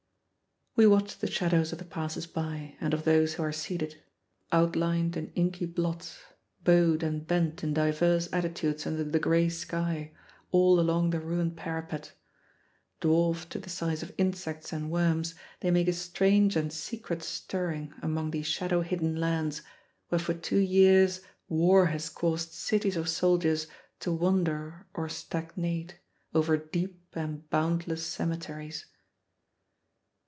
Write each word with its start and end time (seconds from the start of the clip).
We 0.73 0.87
watch 0.87 1.17
the 1.19 1.29
shadows 1.29 1.73
of 1.73 1.79
the 1.79 1.85
passers 1.85 2.25
by 2.25 2.77
and 2.79 2.93
of 2.93 3.03
those 3.03 3.33
who 3.33 3.43
are 3.43 3.51
seated, 3.51 4.01
outlined 4.53 5.17
in 5.17 5.33
inky 5.35 5.65
blots, 5.65 6.19
bowed 6.63 7.03
and 7.03 7.27
bent 7.27 7.61
in 7.61 7.73
diverse 7.73 8.29
attitudes 8.31 8.87
under 8.87 9.03
the 9.03 9.19
gray 9.19 9.49
sky, 9.49 10.13
all 10.49 10.79
along 10.79 11.09
the 11.09 11.19
ruined 11.19 11.57
parapet. 11.57 12.13
Dwarfed 13.01 13.49
to 13.51 13.59
the 13.59 13.69
size 13.69 14.01
of 14.01 14.13
insects 14.17 14.71
and 14.71 14.89
worms, 14.89 15.35
they 15.59 15.71
make 15.71 15.89
a 15.89 15.93
strange 15.93 16.55
and 16.55 16.71
secret 16.71 17.21
stirring 17.21 17.93
among 18.01 18.31
these 18.31 18.47
shadow 18.47 18.79
hidden 18.79 19.17
lands 19.17 19.63
where 20.07 20.19
for 20.19 20.33
two 20.33 20.57
years 20.59 21.19
war 21.49 21.87
has 21.87 22.09
caused 22.09 22.53
cities 22.53 22.95
of 22.95 23.09
soldiers 23.09 23.67
to 23.99 24.09
wander 24.13 24.87
or 24.93 25.09
stagnate 25.09 25.99
over 26.33 26.55
deep 26.55 27.01
and 27.13 27.49
boundless 27.49 28.05
cemeteries. 28.05 28.85